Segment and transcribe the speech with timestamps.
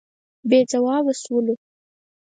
[0.49, 1.55] بې ځوابه شولو.